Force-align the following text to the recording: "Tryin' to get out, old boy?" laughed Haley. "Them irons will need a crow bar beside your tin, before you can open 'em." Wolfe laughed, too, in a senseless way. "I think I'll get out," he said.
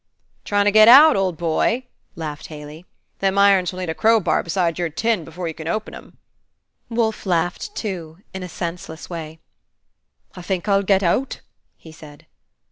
"Tryin' 0.45 0.65
to 0.65 0.71
get 0.71 0.87
out, 0.87 1.15
old 1.15 1.37
boy?" 1.37 1.85
laughed 2.15 2.47
Haley. 2.47 2.87
"Them 3.19 3.37
irons 3.37 3.71
will 3.71 3.81
need 3.81 3.89
a 3.89 3.93
crow 3.93 4.19
bar 4.19 4.41
beside 4.41 4.79
your 4.79 4.89
tin, 4.89 5.23
before 5.23 5.47
you 5.47 5.53
can 5.53 5.67
open 5.67 5.93
'em." 5.93 6.17
Wolfe 6.89 7.27
laughed, 7.27 7.75
too, 7.75 8.17
in 8.33 8.41
a 8.41 8.49
senseless 8.49 9.11
way. 9.11 9.37
"I 10.35 10.41
think 10.41 10.67
I'll 10.67 10.81
get 10.81 11.03
out," 11.03 11.41
he 11.77 11.91
said. 11.91 12.25